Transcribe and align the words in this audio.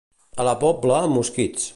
A 0.43 0.47
la 0.47 0.55
Pobla, 0.63 1.01
mosquits. 1.17 1.69